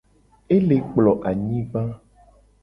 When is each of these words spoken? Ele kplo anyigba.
Ele 0.55 0.77
kplo 0.87 1.13
anyigba. 1.29 1.83